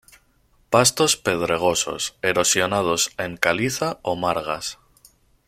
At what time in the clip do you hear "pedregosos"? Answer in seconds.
1.15-2.15